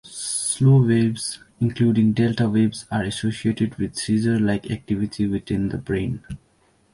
[0.03, 6.23] Slow waves, including delta waves, are associated with seizure-like activity within the brain.